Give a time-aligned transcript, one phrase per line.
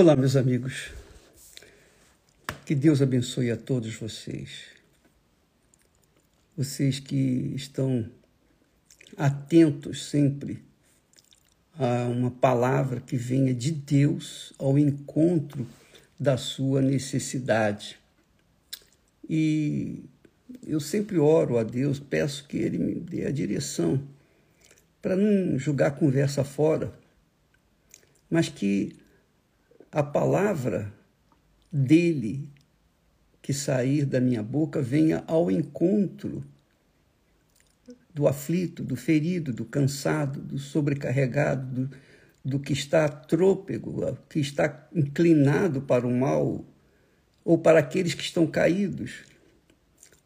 [0.00, 0.92] Olá, meus amigos.
[2.64, 4.66] Que Deus abençoe a todos vocês.
[6.56, 8.08] Vocês que estão
[9.16, 10.62] atentos sempre
[11.76, 15.66] a uma palavra que venha de Deus ao encontro
[16.16, 17.98] da sua necessidade.
[19.28, 20.04] E
[20.64, 24.00] eu sempre oro a Deus, peço que Ele me dê a direção
[25.02, 26.94] para não jogar conversa fora,
[28.30, 28.96] mas que
[29.90, 30.92] a palavra
[31.72, 32.48] dele
[33.40, 36.44] que sair da minha boca venha ao encontro
[38.12, 41.96] do aflito, do ferido, do cansado, do sobrecarregado, do,
[42.44, 46.64] do que está trôpego, que está inclinado para o mal,
[47.44, 49.24] ou para aqueles que estão caídos,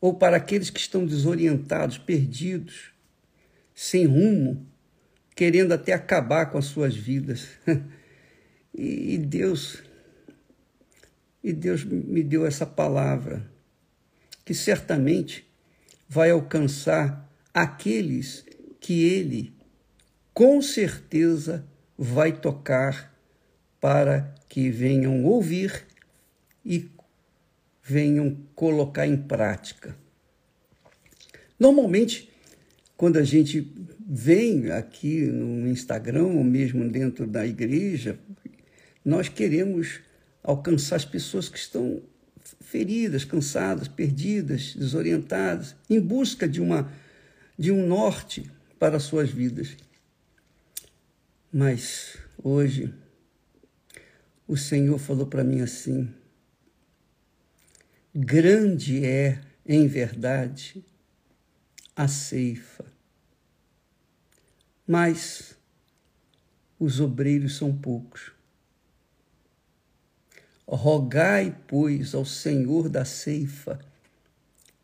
[0.00, 2.92] ou para aqueles que estão desorientados, perdidos,
[3.74, 4.66] sem rumo,
[5.36, 7.46] querendo até acabar com as suas vidas.
[8.74, 9.82] E, Deus,
[11.42, 13.50] e Deus me deu essa palavra,
[14.44, 15.46] que certamente
[16.08, 18.44] vai alcançar aqueles
[18.80, 19.54] que Ele,
[20.32, 21.64] com certeza,
[21.96, 23.14] vai tocar
[23.80, 25.86] para que venham ouvir
[26.64, 26.90] e
[27.82, 29.96] venham colocar em prática.
[31.58, 32.30] Normalmente,
[32.96, 33.72] quando a gente
[34.06, 38.18] vem aqui no Instagram ou mesmo dentro da igreja,
[39.04, 40.00] nós queremos
[40.42, 42.02] alcançar as pessoas que estão
[42.60, 46.90] feridas, cansadas, perdidas, desorientadas, em busca de uma
[47.58, 49.76] de um norte para as suas vidas.
[51.52, 52.92] Mas hoje
[54.48, 56.12] o Senhor falou para mim assim:
[58.14, 60.84] grande é, em verdade,
[61.94, 62.84] a ceifa,
[64.86, 65.56] mas
[66.78, 68.31] os obreiros são poucos.
[70.74, 73.78] Rogai, pois, ao Senhor da ceifa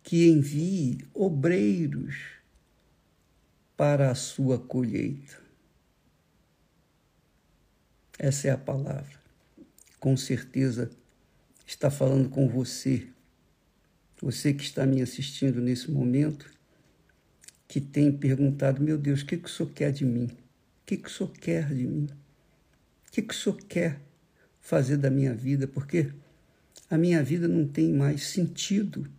[0.03, 2.17] que envie obreiros
[3.77, 5.39] para a sua colheita.
[8.18, 9.18] Essa é a palavra.
[10.01, 10.90] Com certeza
[11.67, 13.07] está falando com você,
[14.20, 16.51] você que está me assistindo nesse momento,
[17.68, 20.27] que tem perguntado: meu Deus, o que, que o Senhor quer de mim?
[20.27, 22.08] O que, que o Senhor quer de mim?
[23.07, 24.08] O que, que o Senhor quer?
[24.68, 26.12] Fazer da minha vida, porque
[26.90, 29.11] a minha vida não tem mais sentido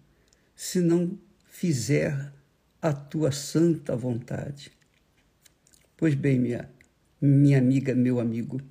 [0.56, 2.32] se não fizer
[2.80, 4.72] a tua santa vontade.
[5.98, 6.70] Pois bem, minha,
[7.20, 8.62] minha amiga, meu amigo,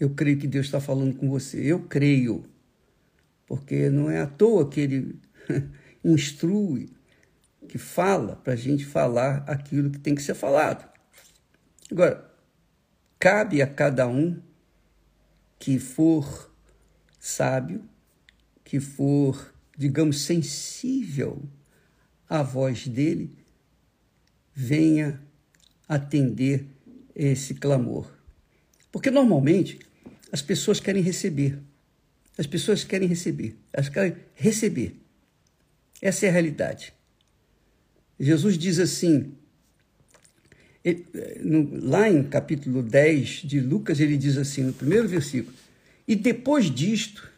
[0.00, 1.60] eu creio que Deus está falando com você.
[1.60, 2.42] Eu creio,
[3.46, 5.20] porque não é à toa que Ele
[6.04, 6.90] instrui,
[7.68, 10.84] que fala para a gente falar aquilo que tem que ser falado.
[11.92, 12.27] Agora,
[13.18, 14.40] Cabe a cada um
[15.58, 16.52] que for
[17.18, 17.84] sábio,
[18.64, 21.42] que for, digamos, sensível
[22.28, 23.36] à voz dele,
[24.54, 25.20] venha
[25.88, 26.66] atender
[27.14, 28.08] esse clamor.
[28.92, 29.78] Porque normalmente
[30.30, 31.58] as pessoas querem receber.
[32.36, 33.56] As pessoas querem receber.
[33.72, 35.00] Elas querem receber.
[36.00, 36.94] Essa é a realidade.
[38.18, 39.34] Jesus diz assim:
[40.84, 41.06] ele,
[41.40, 45.56] no, lá em capítulo 10 de Lucas, ele diz assim, no primeiro versículo:
[46.06, 47.28] E depois disto,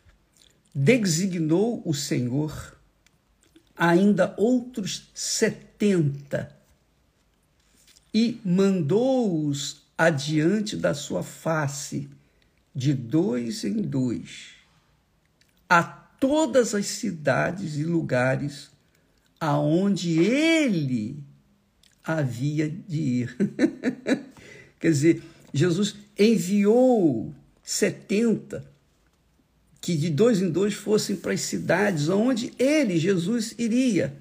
[0.75, 2.77] designou o Senhor
[3.77, 6.55] ainda outros setenta
[8.12, 12.09] e mandou-os adiante da sua face,
[12.75, 14.51] de dois em dois,
[15.69, 18.71] a todas as cidades e lugares
[19.41, 21.25] aonde ele
[22.19, 23.37] havia de ir.
[24.78, 25.22] Quer dizer,
[25.53, 28.69] Jesus enviou 70
[29.81, 34.15] que de dois em dois fossem para as cidades onde ele, Jesus, iria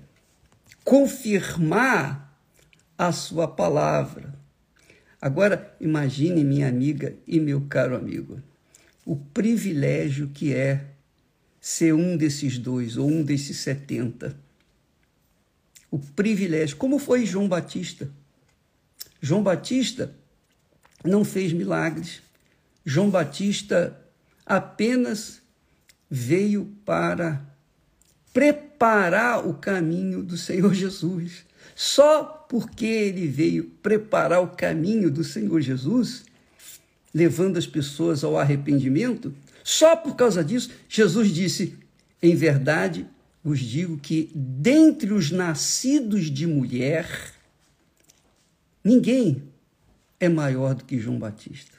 [0.83, 2.33] confirmar
[2.97, 4.33] a sua palavra.
[5.21, 8.41] Agora, imagine, minha amiga e meu caro amigo,
[9.05, 10.85] o privilégio que é
[11.59, 14.35] ser um desses dois ou um desses setenta
[15.91, 18.09] o privilégio, como foi João Batista.
[19.21, 20.15] João Batista
[21.03, 22.21] não fez milagres.
[22.85, 23.99] João Batista
[24.45, 25.41] apenas
[26.09, 27.45] veio para
[28.33, 31.45] preparar o caminho do Senhor Jesus.
[31.75, 36.23] Só porque ele veio preparar o caminho do Senhor Jesus,
[37.13, 39.33] levando as pessoas ao arrependimento,
[39.63, 41.77] só por causa disso, Jesus disse:
[42.21, 43.07] Em verdade,
[43.43, 47.33] vos digo que dentre os nascidos de mulher,
[48.83, 49.43] ninguém
[50.19, 51.77] é maior do que João Batista.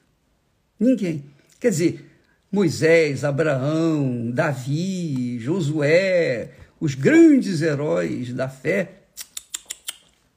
[0.78, 1.24] Ninguém.
[1.58, 2.10] Quer dizer,
[2.50, 9.02] Moisés, Abraão, Davi, Josué, os grandes heróis da fé,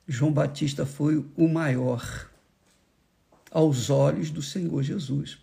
[0.08, 2.30] João Batista foi o maior
[3.50, 5.38] aos olhos do Senhor Jesus,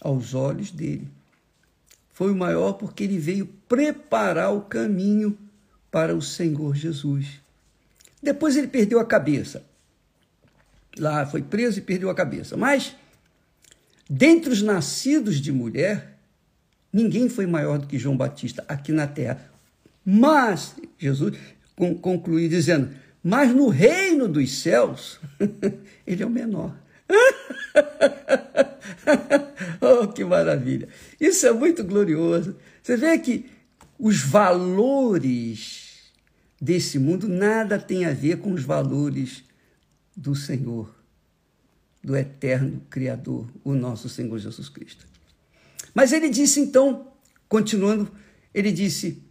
[0.00, 1.08] aos olhos dele.
[2.18, 5.38] Foi o maior porque ele veio preparar o caminho
[5.88, 7.40] para o Senhor Jesus.
[8.20, 9.62] Depois ele perdeu a cabeça.
[10.98, 12.56] Lá foi preso e perdeu a cabeça.
[12.56, 12.96] Mas,
[14.10, 16.18] dentre os nascidos de mulher,
[16.92, 19.48] ninguém foi maior do que João Batista aqui na terra.
[20.04, 21.38] Mas, Jesus
[21.76, 22.90] conclui dizendo:
[23.22, 25.20] Mas no reino dos céus,
[26.04, 26.74] ele é o menor.
[30.02, 30.88] oh, que maravilha!
[31.20, 32.56] Isso é muito glorioso.
[32.82, 33.46] Você vê que
[33.98, 36.12] os valores
[36.60, 39.44] desse mundo nada tem a ver com os valores
[40.16, 40.94] do Senhor,
[42.02, 45.06] do eterno Criador, o nosso Senhor Jesus Cristo.
[45.94, 47.12] Mas ele disse então,
[47.48, 48.10] continuando,
[48.52, 49.22] ele disse: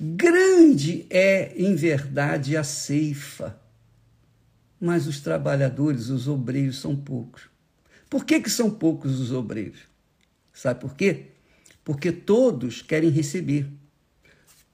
[0.00, 3.60] Grande é em verdade a ceifa,
[4.80, 7.47] mas os trabalhadores, os obreiros, são poucos.
[8.08, 9.80] Por que, que são poucos os obreiros?
[10.52, 11.26] Sabe por quê?
[11.84, 13.66] Porque todos querem receber.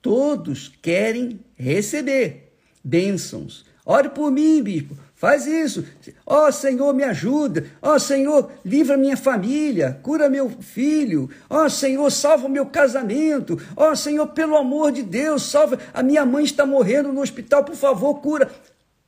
[0.00, 2.52] Todos querem receber
[2.82, 3.64] bênçãos.
[3.86, 4.96] Ore por mim, bispo.
[5.14, 5.86] Faz isso.
[6.26, 7.66] Ó oh, Senhor, me ajuda.
[7.80, 9.98] Ó oh, Senhor, livra minha família.
[10.02, 11.30] Cura meu filho.
[11.48, 13.60] Ó oh, Senhor, salva o meu casamento.
[13.76, 15.78] Ó oh, Senhor, pelo amor de Deus, salva.
[15.92, 17.64] A minha mãe está morrendo no hospital.
[17.64, 18.50] Por favor, cura.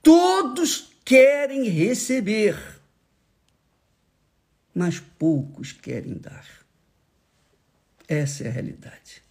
[0.03, 2.57] Todos querem receber,
[4.77, 6.47] mas poucos querem dar.
[8.07, 9.23] Essa é a realidade.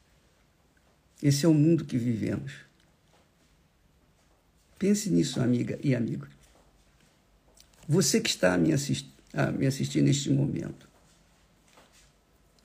[1.22, 2.54] Esse é o mundo que vivemos.
[4.80, 6.28] Pense nisso, amiga e amigo.
[7.88, 10.90] Você que está a me, assistir, a me assistir neste momento,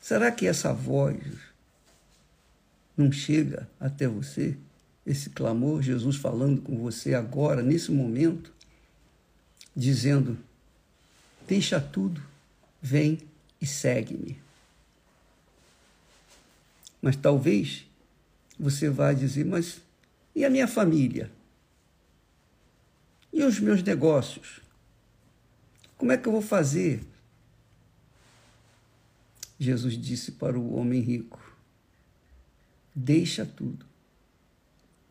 [0.00, 1.22] será que essa voz
[2.96, 4.56] não chega até você?
[5.06, 8.50] Esse clamor, Jesus falando com você agora, nesse momento,
[9.76, 10.38] dizendo:
[11.46, 12.30] Deixa tudo,
[12.80, 13.18] vem
[13.60, 14.40] e segue-me.
[17.00, 17.86] Mas talvez
[18.58, 19.80] você vá dizer: Mas
[20.34, 21.30] e a minha família?
[23.32, 24.60] E os meus negócios?
[25.96, 27.02] Como é que eu vou fazer?
[29.58, 31.40] Jesus disse para o homem rico:
[32.94, 33.86] Deixa tudo,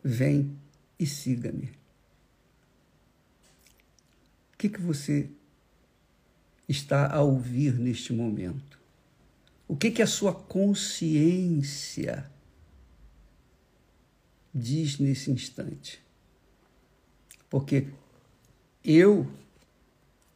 [0.02, 0.58] vem
[0.98, 1.72] e siga-me.
[4.52, 5.30] O que, que você
[6.70, 8.78] está a ouvir neste momento?
[9.66, 12.24] O que, que a sua consciência
[14.54, 16.00] diz nesse instante?
[17.48, 17.86] Porque
[18.84, 19.30] eu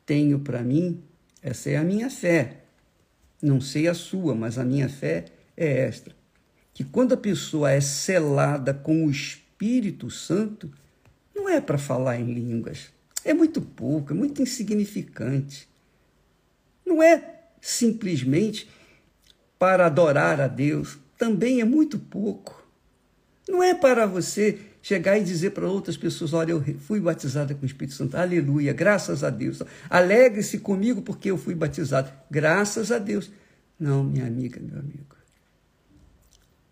[0.06, 1.02] tenho para mim,
[1.42, 2.64] essa é a minha fé.
[3.40, 5.26] Não sei a sua, mas a minha fé
[5.56, 6.14] é esta:
[6.72, 10.70] que quando a pessoa é selada com o Espírito Santo,
[11.34, 12.92] não é para falar em línguas.
[13.24, 15.68] É muito pouco, é muito insignificante.
[16.84, 18.68] Não é simplesmente
[19.58, 22.62] para adorar a Deus, também é muito pouco.
[23.48, 27.62] Não é para você chegar e dizer para outras pessoas: olha, eu fui batizada com
[27.62, 29.62] o Espírito Santo, aleluia, graças a Deus.
[29.88, 33.30] Alegre-se comigo porque eu fui batizado, graças a Deus.
[33.78, 35.16] Não, minha amiga, meu amigo.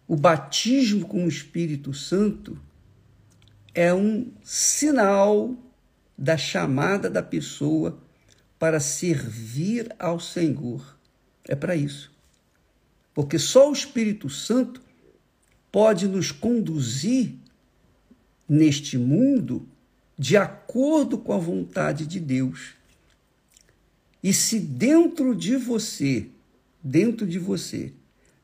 [0.07, 2.59] O batismo com o Espírito Santo
[3.75, 5.57] é um sinal
[6.17, 7.99] da chamada da pessoa
[8.63, 10.97] para servir ao Senhor.
[11.49, 12.13] É para isso.
[13.13, 14.81] Porque só o Espírito Santo
[15.73, 17.35] pode nos conduzir
[18.49, 19.69] neste mundo
[20.17, 22.75] de acordo com a vontade de Deus.
[24.23, 26.29] E se dentro de você,
[26.81, 27.93] dentro de você,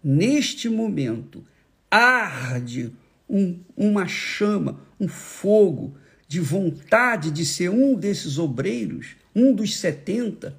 [0.03, 1.47] neste momento,
[1.89, 2.93] arde
[3.31, 5.97] um, uma chama, um fogo
[6.27, 10.57] de vontade de ser um desses obreiros, um dos 70,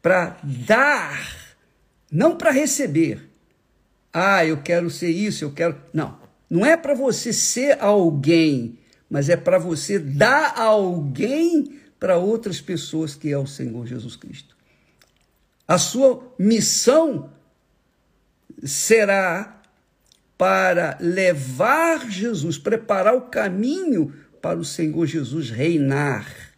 [0.00, 1.56] para dar,
[2.10, 3.28] não para receber.
[4.12, 5.80] Ah, eu quero ser isso, eu quero.
[5.92, 6.18] Não.
[6.48, 8.78] Não é para você ser alguém,
[9.08, 14.56] mas é para você dar alguém para outras pessoas que é o Senhor Jesus Cristo.
[15.68, 17.30] A sua missão
[18.64, 19.60] será
[20.36, 26.54] para levar Jesus, preparar o caminho para o Senhor Jesus reinar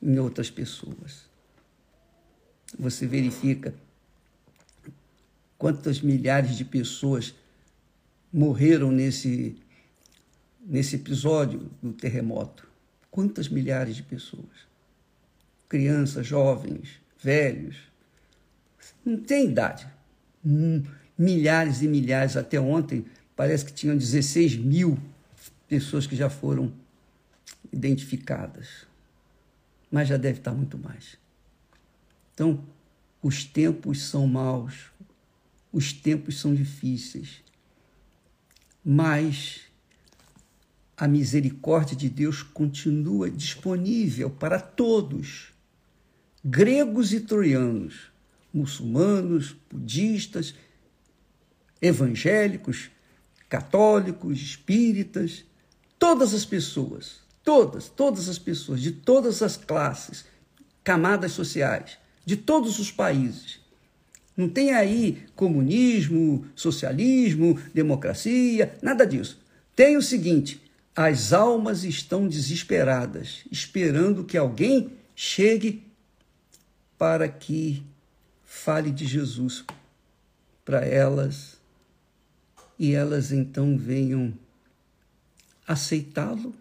[0.00, 1.30] em outras pessoas.
[2.78, 3.74] Você verifica
[5.58, 7.34] quantas milhares de pessoas
[8.32, 9.56] morreram nesse,
[10.60, 12.66] nesse episódio do terremoto?
[13.10, 14.72] Quantas milhares de pessoas?
[15.72, 17.76] crianças, jovens, velhos.
[19.02, 19.86] Não tem idade.
[20.44, 20.82] Hum,
[21.16, 24.98] milhares e milhares, até ontem, parece que tinham 16 mil
[25.72, 26.70] pessoas que já foram
[27.72, 28.86] identificadas.
[29.90, 31.16] Mas já deve estar muito mais.
[32.34, 32.62] Então,
[33.22, 34.90] os tempos são maus,
[35.72, 37.42] os tempos são difíceis,
[38.84, 39.62] mas
[40.94, 45.54] a misericórdia de Deus continua disponível para todos,
[46.44, 48.12] gregos e troianos,
[48.52, 50.54] muçulmanos, budistas,
[51.80, 52.90] evangélicos,
[53.48, 55.46] católicos, espíritas,
[56.02, 60.24] todas as pessoas, todas, todas as pessoas de todas as classes,
[60.82, 63.60] camadas sociais, de todos os países.
[64.36, 69.38] Não tem aí comunismo, socialismo, democracia, nada disso.
[69.76, 70.60] Tem o seguinte:
[70.96, 75.86] as almas estão desesperadas, esperando que alguém chegue
[76.98, 77.80] para que
[78.44, 79.64] fale de Jesus
[80.64, 81.58] para elas
[82.76, 84.34] e elas então venham
[85.72, 86.54] aceitá-lo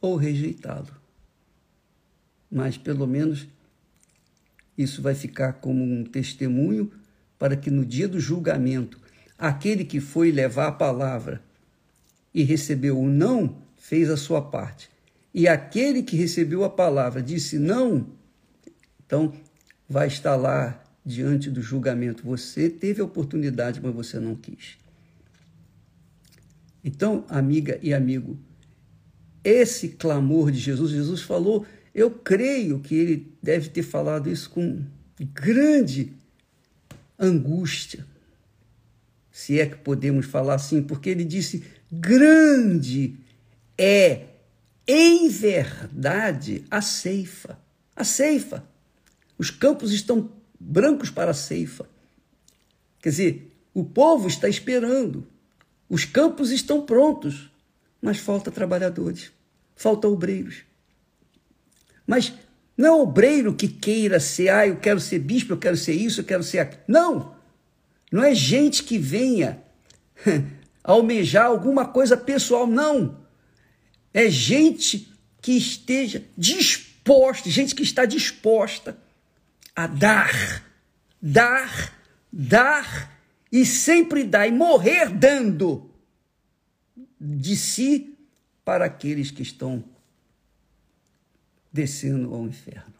[0.00, 0.94] ou rejeitá-lo.
[2.50, 3.46] Mas pelo menos
[4.76, 6.90] isso vai ficar como um testemunho
[7.38, 9.00] para que no dia do julgamento,
[9.38, 11.42] aquele que foi levar a palavra
[12.32, 14.90] e recebeu o não, fez a sua parte.
[15.32, 18.06] E aquele que recebeu a palavra disse não,
[19.04, 19.32] então
[19.88, 22.22] vai estar lá diante do julgamento.
[22.24, 24.83] Você teve a oportunidade, mas você não quis.
[26.84, 28.38] Então, amiga e amigo,
[29.42, 34.84] esse clamor de Jesus, Jesus falou eu creio que ele deve ter falado isso com
[35.32, 36.12] grande
[37.16, 38.04] angústia,
[39.30, 43.16] se é que podemos falar assim, porque ele disse: grande
[43.78, 44.26] é,
[44.86, 47.58] em verdade, a ceifa.
[47.94, 48.64] A ceifa.
[49.38, 51.88] Os campos estão brancos para a ceifa.
[53.00, 55.26] Quer dizer, o povo está esperando,
[55.88, 57.50] os campos estão prontos,
[58.00, 59.30] mas falta trabalhadores,
[59.74, 60.62] falta obreiros.
[62.06, 62.32] Mas
[62.76, 66.20] não é obreiro que queira ser, ah, eu quero ser bispo, eu quero ser isso,
[66.20, 66.82] eu quero ser aquilo.
[66.88, 67.34] Não!
[68.10, 69.62] Não é gente que venha
[70.84, 73.24] almejar alguma coisa pessoal, não.
[74.12, 78.96] É gente que esteja disposta, gente que está disposta
[79.74, 80.62] a dar,
[81.20, 81.92] dar,
[82.32, 83.13] dar
[83.54, 85.88] e sempre dar e morrer dando
[87.20, 88.18] de si
[88.64, 89.84] para aqueles que estão
[91.72, 92.92] descendo ao inferno.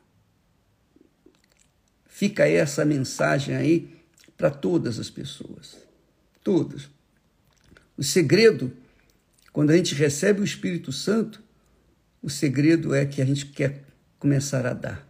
[2.06, 3.96] Fica essa mensagem aí
[4.36, 5.76] para todas as pessoas.
[6.44, 6.88] Todas.
[7.96, 8.72] O segredo,
[9.52, 11.42] quando a gente recebe o Espírito Santo,
[12.22, 13.82] o segredo é que a gente quer
[14.20, 15.04] começar a dar.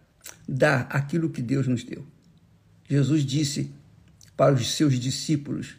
[0.48, 2.06] Dar aquilo que Deus nos deu.
[2.88, 3.70] Jesus disse
[4.36, 5.76] para os seus discípulos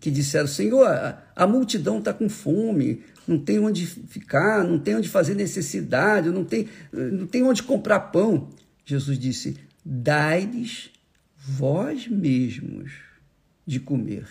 [0.00, 4.96] que disseram: Senhor, a, a multidão está com fome, não tem onde ficar, não tem
[4.96, 8.48] onde fazer necessidade, não tem, não tem onde comprar pão.
[8.84, 10.90] Jesus disse: Dai-lhes
[11.36, 12.92] vós mesmos
[13.66, 14.26] de comer.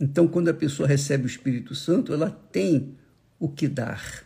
[0.00, 2.96] Então, quando a pessoa recebe o Espírito Santo, ela tem
[3.38, 4.24] o que dar.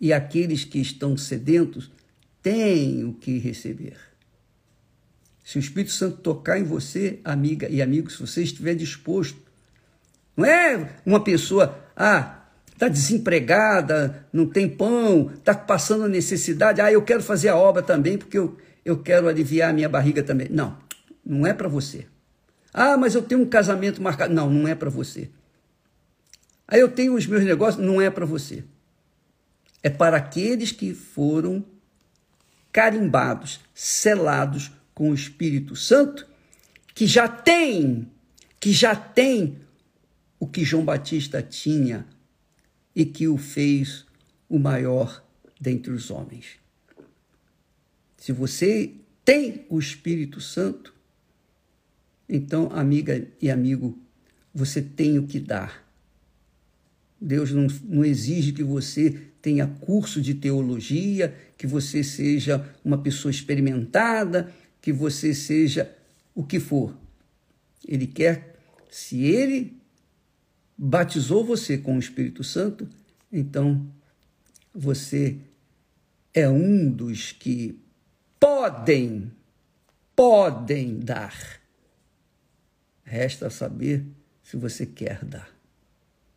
[0.00, 1.90] E aqueles que estão sedentos
[2.42, 4.09] têm o que receber.
[5.50, 9.36] Se o Espírito Santo tocar em você, amiga e amigo, se você estiver disposto,
[10.36, 16.80] não é uma pessoa, ah, está desempregada, não tem pão, está passando necessidade.
[16.80, 20.22] Ah, eu quero fazer a obra também porque eu, eu quero aliviar a minha barriga
[20.22, 20.46] também.
[20.48, 20.78] Não,
[21.26, 22.06] não é para você.
[22.72, 24.32] Ah, mas eu tenho um casamento marcado.
[24.32, 25.30] Não, não é para você.
[26.68, 27.84] Ah, eu tenho os meus negócios.
[27.84, 28.62] Não é para você.
[29.82, 31.64] É para aqueles que foram
[32.70, 36.28] carimbados, selados com o Espírito Santo,
[36.94, 38.06] que já tem,
[38.60, 39.56] que já tem
[40.38, 42.06] o que João Batista tinha
[42.94, 44.04] e que o fez
[44.46, 45.24] o maior
[45.58, 46.58] dentre os homens.
[48.18, 48.92] Se você
[49.24, 50.94] tem o Espírito Santo,
[52.28, 53.98] então, amiga e amigo,
[54.52, 55.82] você tem o que dar.
[57.18, 63.30] Deus não, não exige que você tenha curso de teologia, que você seja uma pessoa
[63.30, 65.96] experimentada, que você seja
[66.34, 66.96] o que for.
[67.86, 68.58] Ele quer,
[68.90, 69.80] se ele
[70.76, 72.88] batizou você com o Espírito Santo,
[73.30, 73.86] então
[74.74, 75.38] você
[76.32, 77.78] é um dos que
[78.38, 79.30] podem,
[80.14, 81.60] podem dar.
[83.04, 84.06] Resta saber
[84.42, 85.50] se você quer dar,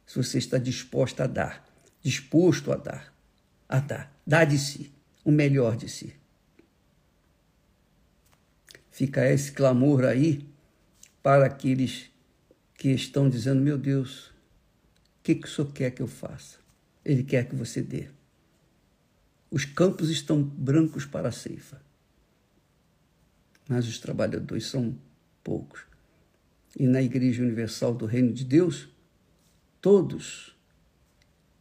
[0.05, 1.65] se você está disposto a dar,
[2.01, 3.13] disposto a dar,
[3.69, 4.91] a dar, dar de si,
[5.23, 6.13] o melhor de si.
[8.93, 10.47] Fica esse clamor aí
[11.23, 12.12] para aqueles
[12.75, 16.59] que estão dizendo: Meu Deus, o que, que o Senhor quer que eu faça?
[17.03, 18.07] Ele quer que você dê.
[19.50, 21.81] Os campos estão brancos para a ceifa,
[23.67, 24.95] mas os trabalhadores são
[25.43, 25.81] poucos.
[26.77, 28.89] E na Igreja Universal do Reino de Deus,
[29.81, 30.55] todos,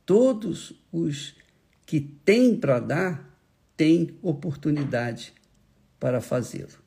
[0.07, 1.35] todos os
[1.85, 3.39] que têm para dar,
[3.77, 5.35] têm oportunidade
[5.99, 6.82] para fazê-lo.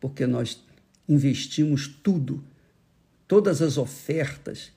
[0.00, 0.62] Porque nós
[1.08, 2.44] investimos tudo,
[3.26, 4.72] todas as ofertas,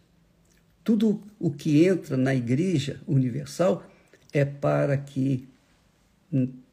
[0.83, 3.85] tudo o que entra na Igreja Universal
[4.31, 5.47] é para que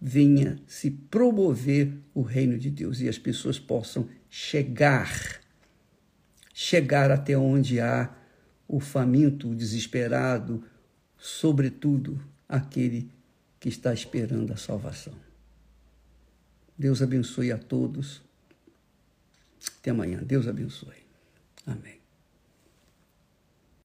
[0.01, 5.41] venha se promover o reino de Deus e as pessoas possam chegar,
[6.53, 8.15] chegar até onde há
[8.69, 10.63] o faminto, o desesperado,
[11.17, 13.11] sobretudo aquele
[13.59, 15.15] que está esperando a salvação.
[16.79, 18.26] Deus abençoe a todos.
[19.79, 20.21] Até amanhã.
[20.23, 21.07] Deus abençoe.
[21.67, 22.06] Amém.